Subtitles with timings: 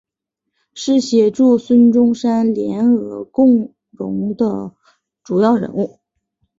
[0.73, 4.73] 是协助孙中山联俄容共的
[5.23, 5.99] 主要人物。